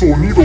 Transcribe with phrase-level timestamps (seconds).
[0.00, 0.42] Sonido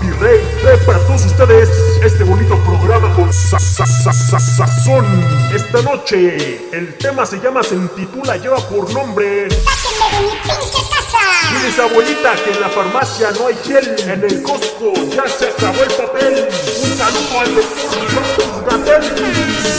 [0.00, 1.68] Virrey trae para todos ustedes
[2.02, 5.06] este bonito programa con sa- sa- sa- sa- sazón.
[5.54, 9.48] Esta noche el tema se llama, se intitula, lleva por nombre.
[9.48, 11.52] ¡Sáquenme de mi pinche casa!
[11.52, 15.84] Diles abuelita que en la farmacia no hay gel, en el Costco ya se acabó
[15.84, 16.48] el papel.
[16.82, 19.04] Un saludo al doctor Gatel.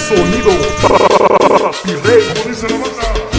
[0.08, 0.52] Sonido
[1.84, 3.37] Virrey, como dice la banda.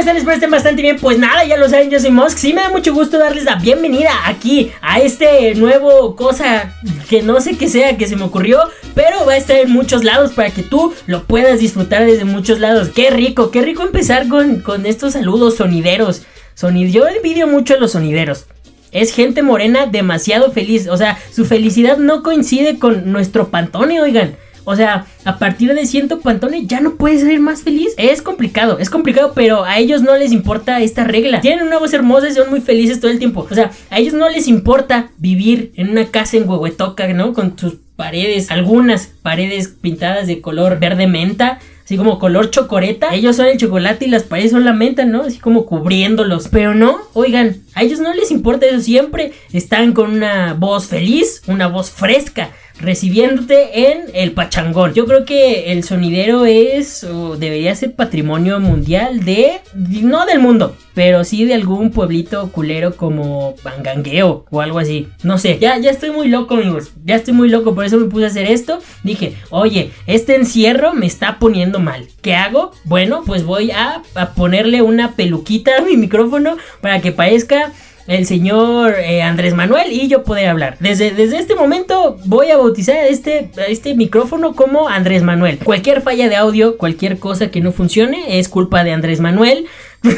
[0.00, 0.16] Están?
[0.16, 0.96] Espero estén bastante bien.
[0.98, 2.38] Pues nada, ya lo saben, yo soy Mosk.
[2.38, 6.74] Sí, me da mucho gusto darles la bienvenida aquí a este nuevo cosa
[7.08, 8.60] que no sé qué sea que se me ocurrió,
[8.94, 12.60] pero va a estar en muchos lados para que tú lo puedas disfrutar desde muchos
[12.60, 12.88] lados.
[12.88, 16.22] Qué rico, qué rico empezar con, con estos saludos sonideros.
[16.54, 18.46] Sonid yo envidio mucho a los sonideros.
[18.92, 20.88] Es gente morena demasiado feliz.
[20.88, 24.36] O sea, su felicidad no coincide con nuestro pantone, oigan.
[24.70, 27.92] O sea, a partir de ciento pantone ya no puedes ser más feliz.
[27.96, 31.40] Es complicado, es complicado, pero a ellos no les importa esta regla.
[31.40, 33.48] Tienen una voz hermosa y son muy felices todo el tiempo.
[33.50, 37.32] O sea, a ellos no les importa vivir en una casa en Huehuetoca, ¿no?
[37.32, 41.58] Con sus paredes, algunas paredes pintadas de color verde menta.
[41.84, 43.12] Así como color chocoreta.
[43.12, 45.22] Ellos son el chocolate y las paredes son la menta, ¿no?
[45.22, 46.46] Así como cubriéndolos.
[46.46, 48.78] Pero no, oigan, a ellos no les importa eso.
[48.78, 52.50] Siempre están con una voz feliz, una voz fresca
[52.80, 54.94] recibiéndote en el pachangón.
[54.94, 60.76] Yo creo que el sonidero es o debería ser patrimonio mundial de no del mundo,
[60.94, 65.08] pero sí de algún pueblito culero como Bangangueo o algo así.
[65.22, 66.92] No sé, ya ya estoy muy loco, amigos.
[67.04, 68.80] Ya estoy muy loco, por eso me puse a hacer esto.
[69.04, 72.08] Dije, "Oye, este encierro me está poniendo mal.
[72.22, 77.12] ¿Qué hago?" Bueno, pues voy a, a ponerle una peluquita a mi micrófono para que
[77.12, 77.72] parezca
[78.10, 80.76] el señor eh, Andrés Manuel y yo poder hablar.
[80.80, 85.58] Desde, desde este momento voy a bautizar este, este micrófono como Andrés Manuel.
[85.58, 89.66] Cualquier falla de audio, cualquier cosa que no funcione es culpa de Andrés Manuel.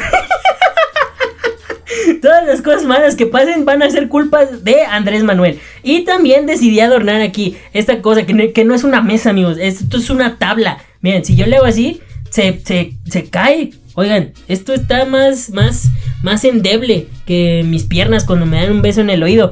[2.23, 5.59] Todas las cosas malas que pasen van a ser culpas de Andrés Manuel.
[5.83, 9.57] Y también decidí adornar aquí esta cosa que no, que no es una mesa, amigos.
[9.59, 10.79] Esto es una tabla.
[11.01, 13.69] Miren, si yo le hago así, se, se, se cae.
[13.95, 15.89] Oigan, esto está más, más,
[16.23, 19.51] más endeble que mis piernas cuando me dan un beso en el oído.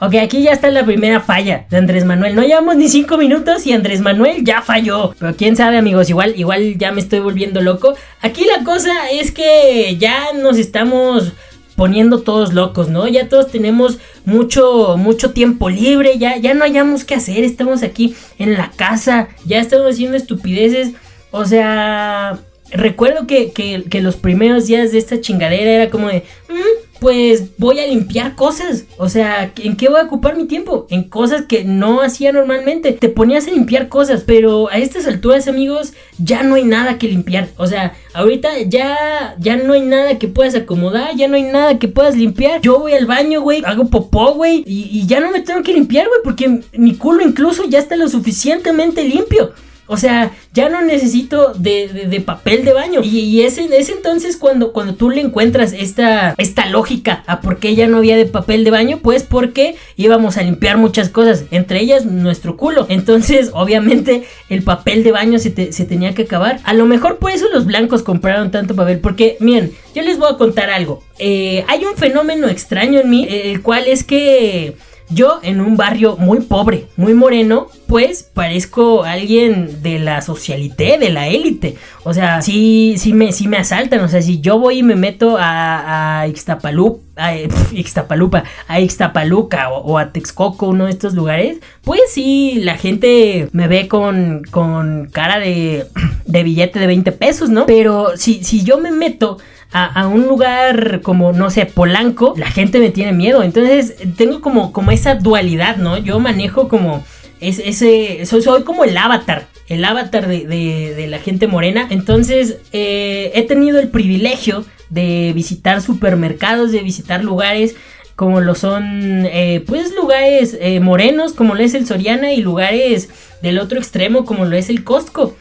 [0.00, 2.34] Ok, aquí ya está la primera falla de Andrés Manuel.
[2.34, 5.14] No llevamos ni cinco minutos y Andrés Manuel ya falló.
[5.18, 7.94] Pero quién sabe, amigos, igual, igual ya me estoy volviendo loco.
[8.22, 11.32] Aquí la cosa es que ya nos estamos
[11.76, 13.08] poniendo todos locos, ¿no?
[13.08, 18.14] Ya todos tenemos mucho, mucho tiempo libre, ya, ya no hayamos qué hacer, estamos aquí
[18.38, 20.92] en la casa, ya estamos haciendo estupideces.
[21.30, 22.38] O sea,
[22.74, 27.58] recuerdo que, que, que los primeros días de esta chingadera era como de, "Mm, pues
[27.58, 28.84] voy a limpiar cosas.
[28.96, 30.86] O sea, ¿en qué voy a ocupar mi tiempo?
[30.88, 32.92] En cosas que no hacía normalmente.
[32.92, 37.08] Te ponías a limpiar cosas, pero a estas alturas, amigos, ya no hay nada que
[37.08, 37.48] limpiar.
[37.58, 41.78] O sea, ahorita ya, ya no hay nada que puedas acomodar, ya no hay nada
[41.78, 42.62] que puedas limpiar.
[42.62, 45.74] Yo voy al baño, güey, hago popó, güey, y, y ya no me tengo que
[45.74, 49.52] limpiar, güey, porque mi culo incluso ya está lo suficientemente limpio.
[49.86, 53.00] O sea, ya no necesito de, de- papel de baño.
[53.02, 57.40] Y, y es, en- es entonces cuando, cuando tú le encuentras esta, esta lógica a
[57.40, 58.98] por qué ya no había de papel de baño.
[59.02, 62.86] Pues porque íbamos a limpiar muchas cosas, entre ellas nuestro culo.
[62.88, 66.60] Entonces, obviamente, el papel de baño se, se tenía que acabar.
[66.64, 69.00] A lo mejor por eso los blancos compraron tanto papel.
[69.00, 71.02] Porque, miren, yo les voy a contar algo.
[71.18, 74.74] Eh, hay un fenómeno extraño en mí, el cual es que...
[75.10, 81.10] Yo en un barrio muy pobre, muy moreno, pues parezco alguien de la socialité, de
[81.10, 81.76] la élite.
[82.04, 84.00] O sea, sí, sí me, me asaltan.
[84.00, 88.80] O sea, si yo voy y me meto a, a Ixtapalup- a, eh, Ixtapalupa, a
[88.80, 93.86] Ixtapaluca o, o a Texcoco, uno de estos lugares, pues sí, la gente me ve
[93.88, 95.86] con, con cara de,
[96.24, 97.66] de billete de 20 pesos, ¿no?
[97.66, 99.36] Pero si, si yo me meto
[99.72, 103.42] a, a un lugar como, no sé, Polanco, la gente me tiene miedo.
[103.42, 105.98] Entonces tengo como, como esa dualidad, ¿no?
[105.98, 107.04] Yo manejo como
[107.40, 109.46] es, ese, soy, soy como el avatar.
[109.68, 111.86] El avatar de, de- de la gente morena.
[111.90, 117.74] Entonces eh, he tenido el privilegio de visitar supermercados, de visitar lugares
[118.14, 123.08] como lo son, eh, pues lugares eh, morenos, como lo es el Soriana, y lugares
[123.42, 125.34] del otro extremo, como lo es el Costco.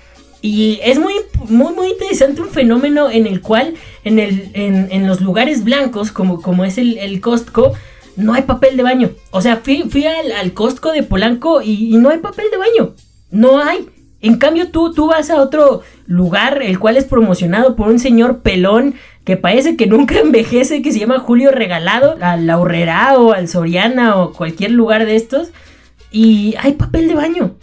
[0.45, 1.13] Y es muy,
[1.47, 6.11] muy, muy interesante un fenómeno en el cual en, el, en, en los lugares blancos,
[6.11, 7.71] como, como es el, el Costco,
[8.17, 9.11] no hay papel de baño.
[9.31, 12.93] O sea, fui, fui al, al Costco de Polanco y, no hay papel de baño.
[13.31, 13.87] No hay.
[14.19, 18.39] En cambio, tú, tú vas a otro lugar, el cual es promocionado por un señor
[18.39, 23.31] pelón que parece que nunca envejece, que se llama Julio Regalado, al la Horrera o
[23.31, 25.51] al Soriana o cualquier lugar de estos,
[26.11, 27.55] y hay papel de baño.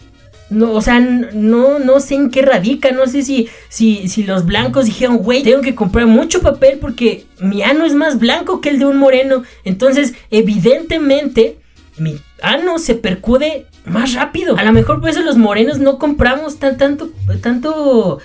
[0.51, 4.45] No, o sea, no, no sé en qué radica, no sé si, si, si los
[4.45, 8.67] blancos dijeron, güey, tengo que comprar mucho papel porque mi ano es más blanco que
[8.69, 9.43] el de un moreno.
[9.63, 11.57] Entonces, evidentemente,
[11.97, 14.57] mi ano se percude más rápido.
[14.57, 17.09] A lo mejor por eso los morenos no compramos tan, tanto,
[17.41, 18.19] tanto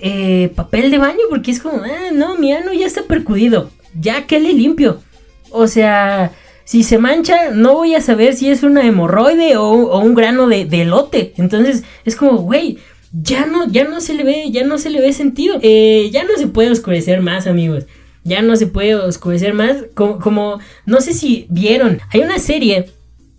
[0.00, 3.70] eh, papel de baño porque es como, ah, no, mi ano ya está percudido.
[3.98, 5.00] Ya que le limpio.
[5.50, 6.30] O sea,
[6.64, 10.64] si se mancha, no voy a saber si es una hemorroide o, un grano de,
[10.64, 11.32] de.
[11.36, 12.78] Entonces, es como, güey,
[13.12, 15.58] ya no, ya no se le ve, ya no se le ve sentido.
[15.62, 17.84] Eh, ya no se puede oscurecer más, amigos.
[18.24, 19.84] Ya no se puede oscurecer más.
[19.94, 22.86] Como, como no sé si vieron, hay una serie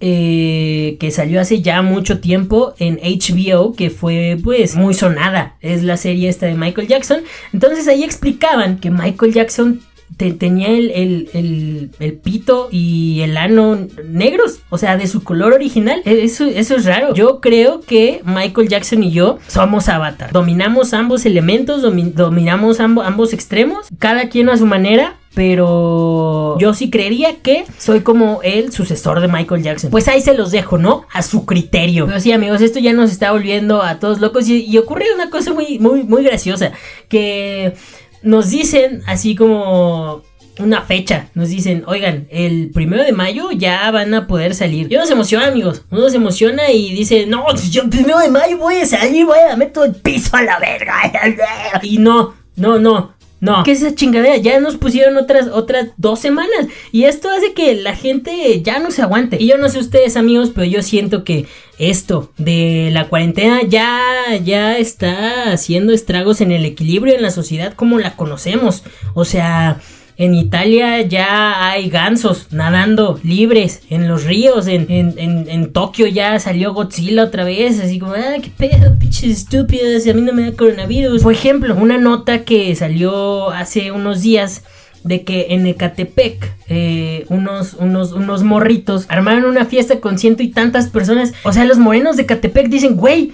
[0.01, 5.57] eh, que salió hace ya mucho tiempo en HBO, que fue pues muy sonada.
[5.61, 7.21] Es la serie esta de Michael Jackson.
[7.53, 9.81] Entonces ahí explicaban que Michael Jackson
[10.17, 16.01] tenía el, pito y el ano negros, o sea, de su color original.
[16.05, 17.13] E, eso, eso es raro.
[17.13, 20.31] Yo creo que Michael Jackson y yo somos Avatar.
[20.31, 25.17] Dominamos ambos elementos, dominamos ambos extremos, cada quien a su manera.
[25.35, 29.91] Pero yo sí creería que soy como el sucesor de Michael Jackson.
[29.91, 31.05] Pues ahí se los dejo, ¿no?
[31.11, 32.07] A su criterio.
[32.07, 34.47] Pero sí, amigos, esto ya nos está volviendo a todos locos.
[34.47, 36.71] Y, y ocurre una cosa muy, muy, muy graciosa.
[37.09, 37.73] Que
[38.25, 40.23] nos dicen así como
[40.59, 41.29] una fecha.
[41.35, 44.91] Nos dicen, oigan, el primero de mayo ya van a poder salir.
[44.91, 45.83] Y uno se emociona, amigos.
[45.91, 49.39] Uno se emociona y dice, no, yo el primero de mayo voy a salir, voy
[49.39, 50.95] a meter el piso a la verga.
[51.83, 53.15] Y no, no, no.
[53.41, 54.37] No, ¿qué es esa chingadera?
[54.37, 56.67] Ya nos pusieron otras, otras dos semanas.
[56.91, 59.37] Y esto hace que la gente ya no se aguante.
[59.39, 61.45] Y yo no sé ustedes, amigos, pero yo siento que
[61.79, 64.01] esto de la cuarentena ya,
[64.43, 68.83] ya está haciendo estragos en el equilibrio en la sociedad como la conocemos.
[69.13, 69.79] O sea,
[70.17, 74.67] en Italia ya hay gansos nadando libres en los ríos.
[74.67, 77.79] En, en, Tokio ya salió Godzilla otra vez.
[77.79, 80.07] Así como, ah, qué pedo, pinches estúpidos.
[80.07, 81.23] A mí no me da coronavirus.
[81.23, 84.63] Por ejemplo, una nota que salió hace unos días
[85.05, 90.49] de que en Ecatepec eh, unos, unos, unos morritos armaron una fiesta con ciento y
[90.49, 91.31] tantas personas.
[91.43, 93.33] O sea, los morenos de Ecatepec dicen, güey,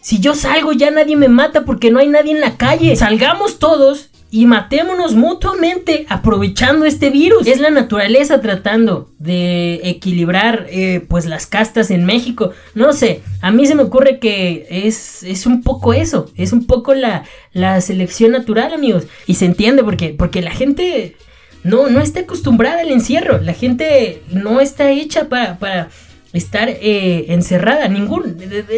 [0.00, 2.94] si yo salgo ya nadie me mata porque no hay nadie en la calle.
[2.94, 7.46] Salgamos todos y matémonos mutuamente aprovechando este virus.
[7.46, 12.52] Es la naturaleza tratando de equilibrar eh, pues las castas en México.
[12.74, 16.66] No sé, a mí se me ocurre que es, es un poco eso, es un
[16.66, 19.06] poco la, la selección natural amigos.
[19.26, 21.16] Y se entiende porque, porque la gente
[21.64, 25.58] no, no está acostumbrada al encierro, la gente no está hecha para...
[25.58, 25.88] para
[26.32, 27.88] estar eh, encerrada.
[27.88, 28.36] Ningún,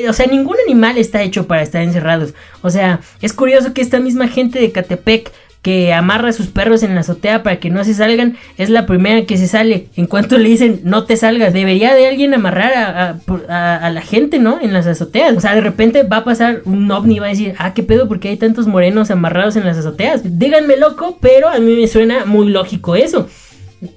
[0.08, 2.34] o sea, ningún animal está hecho para estar encerrados.
[2.62, 5.32] O sea, es curioso que esta misma gente de Catepec
[5.62, 8.86] que amarra a sus perros en la azotea para que no se salgan, es la
[8.86, 9.88] primera que se sale.
[9.94, 14.58] En cuanto le dicen no te salgas, debería de alguien amarrar a, la gente, ¿no?
[14.60, 15.36] En las azoteas.
[15.36, 17.82] O sea, de repente va a pasar un ovni y va a decir, ah, qué
[17.82, 20.22] pedo, porque hay tantos morenos amarrados en las azoteas.
[20.38, 23.28] Díganme loco, pero a mí me suena muy lógico eso.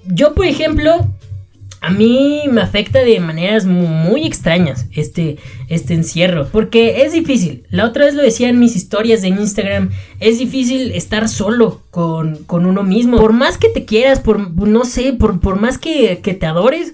[0.05, 1.07] Yo, por ejemplo,
[1.83, 5.37] a mí me afecta de maneras muy extrañas este,
[5.67, 6.47] este encierro.
[6.49, 7.65] Porque es difícil.
[7.69, 9.89] La otra vez lo decía en mis historias de Instagram.
[10.21, 13.17] Es difícil estar solo con, uno mismo.
[13.17, 16.93] Por más que te quieras, por no sé, por, por más que, que te adores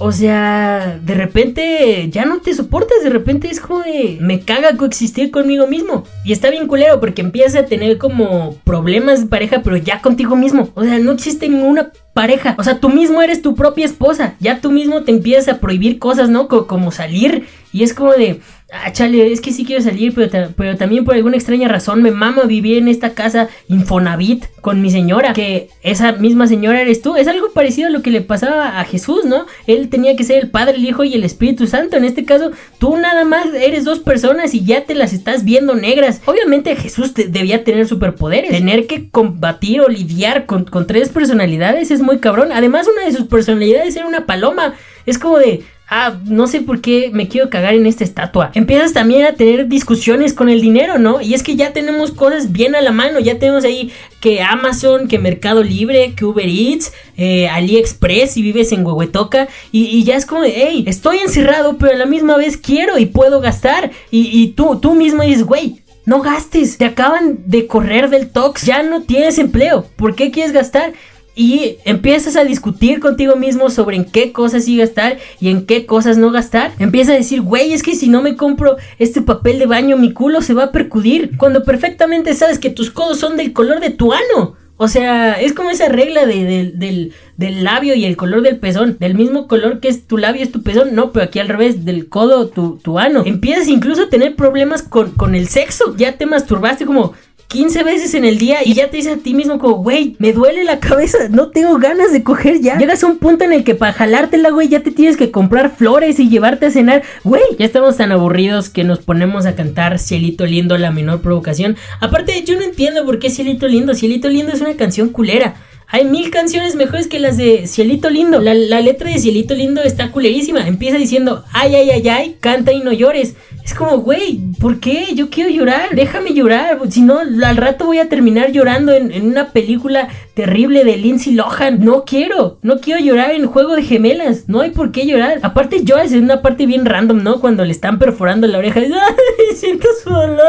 [0.00, 4.76] o sea, de repente ya no te soportas, de repente es como de me caga
[4.76, 6.04] coexistir conmigo mismo.
[6.24, 10.36] Y está bien culero porque empiezas a tener como problemas de pareja, pero ya contigo
[10.36, 10.70] mismo.
[10.74, 12.54] O sea, no existe ninguna pareja.
[12.58, 14.34] O sea, tú mismo eres tu propia esposa.
[14.38, 16.48] Ya tú mismo te empiezas a prohibir cosas, ¿no?
[16.48, 17.46] como salir.
[17.72, 21.14] Y es como de, ah, chale, es que sí quiero salir, pero, pero también por
[21.14, 26.12] alguna extraña razón me mama vivir en esta casa Infonavit con mi señora, que esa
[26.12, 27.16] misma señora eres tú.
[27.16, 29.46] Es algo parecido a lo que le pasaba a Jesús, ¿no?
[29.66, 31.96] Él tenía que ser el Padre, el Hijo y el Espíritu Santo.
[31.96, 35.74] En este caso, tú nada más eres dos personas y ya te las estás viendo
[35.74, 36.20] negras.
[36.26, 38.50] Obviamente Jesús debía tener superpoderes.
[38.50, 42.50] Tener que combatir o lidiar con, con tres personalidades es muy cabrón.
[42.52, 44.74] Además, una de sus personalidades era una paloma.
[45.06, 48.50] Es como de, ah, no sé por qué me quiero cagar en esta estatua.
[48.54, 51.20] Empiezas también a tener discusiones con el dinero, ¿no?
[51.20, 55.08] Y es que ya tenemos cosas bien a la mano, ya tenemos ahí que Amazon,
[55.08, 60.16] que Mercado Libre, que Uber Eats, eh, AliExpress si vives en Huehuetoca y, y, ya
[60.16, 63.90] es como hey, estoy encerrado, pero a la misma vez quiero y puedo gastar.
[64.10, 68.62] Y, y tú, tú mismo dices, güey, no gastes, te acaban de correr del Tox,
[68.64, 70.94] ya no tienes empleo, ¿por qué quieres gastar?
[71.38, 75.86] Y empiezas a discutir contigo mismo sobre en qué cosas sí gastar y en qué
[75.86, 79.60] cosas no gastar, empiezas a decir, güey, es que si no me compro este papel
[79.60, 81.36] de baño, mi culo se va a percudir.
[81.36, 84.56] Cuando perfectamente sabes que tus codos son del color de tu ano.
[84.80, 88.58] O sea, es como esa regla de, de- del, del labio y el color del
[88.58, 88.96] pezón.
[88.98, 90.94] Del mismo color que es tu labio es tu pezón.
[90.94, 93.22] No, pero aquí al revés, del codo tu, tu ano.
[93.26, 95.94] Empiezas incluso a tener problemas con, con el sexo.
[95.96, 97.12] Ya te masturbaste como
[97.48, 100.34] 15 veces en el día y ya te dices a ti mismo como, güey, me
[100.34, 102.76] duele la cabeza, no tengo ganas de coger ya.
[102.76, 105.74] Llegas a un punto en el que para jalártela, güey, ya te tienes que comprar
[105.74, 107.02] flores y llevarte a cenar.
[107.24, 111.78] Güey, ya estamos tan aburridos que nos ponemos a cantar Cielito Lindo, la menor provocación.
[112.00, 113.94] Aparte, yo no entiendo por qué Cielito Lindo.
[113.94, 115.54] Cielito Lindo es una canción culera.
[115.90, 118.40] Hay mil canciones mejores que las de Cielito Lindo.
[118.40, 120.68] La, la letra de Cielito Lindo está culerísima.
[120.68, 123.36] Empieza diciendo, ay, ay, ay, ay, canta y no llores.
[123.68, 125.14] Es como, güey, ¿por qué?
[125.14, 125.90] Yo quiero llorar.
[125.94, 126.78] Déjame llorar.
[126.88, 131.84] Si no, al rato voy a terminar llorando en, una película terrible de Lindsay Lohan.
[131.84, 132.58] No quiero.
[132.62, 134.48] No quiero llorar en Juego de Gemelas.
[134.48, 135.40] No hay por qué llorar.
[135.42, 137.40] Aparte, lloras en una parte bien random, ¿no?
[137.40, 138.80] Cuando le están perforando la oreja.
[138.80, 140.40] Ay, siento su dolor.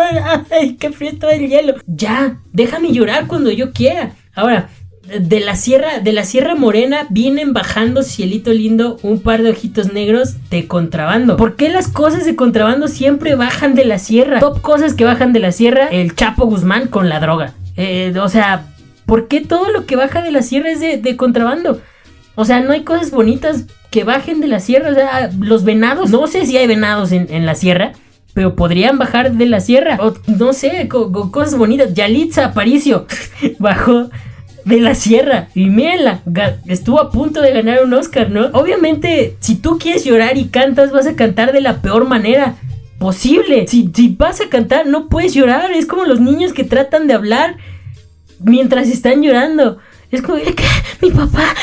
[0.50, 1.74] Ay, qué frío está el hielo.
[1.88, 4.14] Ya, déjame llorar cuando yo quiera.
[4.34, 4.70] Ahora,
[5.20, 9.92] de la sierra, de la Sierra Morena vienen bajando, cielito lindo, un par de ojitos
[9.94, 11.38] negros de contrabando.
[11.38, 14.40] ¿Por qué las cosas de contrabando siempre bajan de la sierra?
[14.40, 17.54] Top cosas que bajan de la sierra, el Chapo Guzmán con la droga.
[17.78, 18.66] Eh, o sea,
[19.06, 21.82] ¿por qué todo lo que baja de la sierra es de, de contrabando?
[22.36, 24.92] O sea, no hay cosas bonitas que bajen de la sierra.
[24.92, 27.94] O sea, los venados, no sé si hay venados en, en la sierra.
[28.34, 29.98] Pero podrían bajar de la sierra.
[30.00, 31.94] O no sé, co- co- cosas bonitas.
[31.96, 33.08] Yalitza Aparicio
[33.60, 34.10] bajó
[34.70, 35.50] de la sierra.
[35.56, 36.22] Y mírenla,
[36.68, 38.46] estuvo a punto de ganar un Oscar, ¿no?
[38.54, 42.56] Obviamente, si tú quieres llorar y cantas, vas a cantar de la peor manera
[43.00, 43.68] posible.
[43.68, 45.72] Si, si vas a cantar, no puedes llorar.
[45.72, 47.58] Es como los niños que tratan de hablar
[48.40, 49.80] mientras están llorando.
[50.12, 50.64] Es como "Es que
[51.02, 51.54] mi papá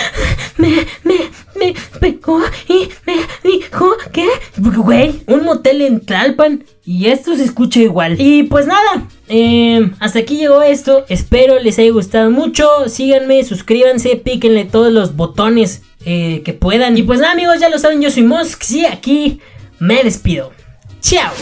[0.57, 1.15] me, me,
[1.59, 4.27] me pegó y me dijo que...
[4.59, 8.21] Güey, un motel en Tlalpan y esto se escucha igual.
[8.21, 11.05] Y pues nada, eh, hasta aquí llegó esto.
[11.09, 12.69] Espero les haya gustado mucho.
[12.89, 16.97] Síganme, suscríbanse, píquenle todos los botones eh, que puedan.
[16.97, 18.63] Y pues nada amigos, ya lo saben, yo soy Mosk.
[18.63, 19.41] Sí, aquí
[19.81, 20.53] me despido.
[21.01, 21.33] Chao.